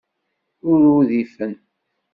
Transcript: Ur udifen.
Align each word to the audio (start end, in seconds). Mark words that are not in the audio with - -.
Ur 0.69 0.79
udifen. 0.97 1.53